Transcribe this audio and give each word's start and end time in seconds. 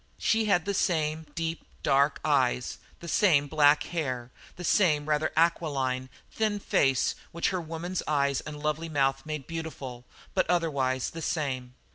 She 0.17 0.45
had 0.45 0.65
the 0.65 0.73
same 0.73 1.27
deep, 1.35 1.63
dark 1.83 2.19
eyes, 2.25 2.79
the 3.01 3.07
same 3.07 3.45
black 3.47 3.83
hair, 3.83 4.31
the 4.55 4.63
same 4.63 5.05
rather 5.05 5.31
aquiline, 5.37 6.09
thin 6.31 6.59
face 6.59 7.13
which 7.31 7.49
her 7.49 7.61
woman's 7.61 8.01
eyes 8.07 8.41
and 8.41 8.57
lovely 8.63 8.89
mouth 8.89 9.23
made 9.27 9.45
beautiful, 9.45 10.03
but 10.33 10.49
otherwise 10.49 11.11
the 11.11 11.21
same. 11.21 11.75